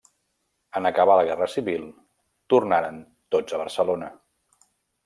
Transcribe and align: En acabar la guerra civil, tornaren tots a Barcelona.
En 0.79 0.87
acabar 0.89 1.17
la 1.19 1.27
guerra 1.27 1.49
civil, 1.57 1.85
tornaren 2.55 2.99
tots 3.37 3.55
a 3.59 3.65
Barcelona. 3.67 4.15